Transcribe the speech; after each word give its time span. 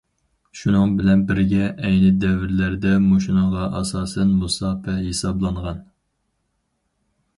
شۇنىڭ 0.59 0.93
بىلەن 1.01 1.19
بىرگە 1.31 1.67
ئەينى 1.89 2.09
دەۋرلەردە 2.23 2.95
مۇشۇنىڭغا 3.09 3.67
ئاساسەن 3.81 4.33
مۇساپە 4.41 4.97
ھېسابلانغان. 5.07 5.85